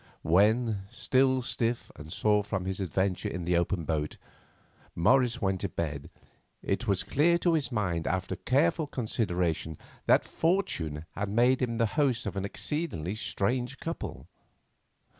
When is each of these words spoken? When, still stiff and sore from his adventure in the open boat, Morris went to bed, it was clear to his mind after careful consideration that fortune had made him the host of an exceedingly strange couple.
When, 0.23 0.85
still 0.89 1.43
stiff 1.43 1.91
and 1.95 2.11
sore 2.11 2.43
from 2.43 2.65
his 2.65 2.79
adventure 2.79 3.29
in 3.29 3.45
the 3.45 3.55
open 3.55 3.85
boat, 3.85 4.17
Morris 4.95 5.39
went 5.43 5.61
to 5.61 5.69
bed, 5.69 6.09
it 6.63 6.87
was 6.87 7.03
clear 7.03 7.37
to 7.37 7.53
his 7.53 7.71
mind 7.71 8.07
after 8.07 8.35
careful 8.35 8.87
consideration 8.87 9.77
that 10.07 10.25
fortune 10.25 11.05
had 11.11 11.29
made 11.29 11.61
him 11.61 11.77
the 11.77 11.85
host 11.85 12.25
of 12.25 12.35
an 12.35 12.45
exceedingly 12.45 13.13
strange 13.13 13.77
couple. 13.79 14.25